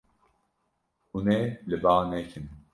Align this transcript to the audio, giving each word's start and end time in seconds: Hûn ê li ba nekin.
Hûn 1.11 1.27
ê 1.37 1.39
li 1.69 1.77
ba 1.83 1.93
nekin. 2.11 2.45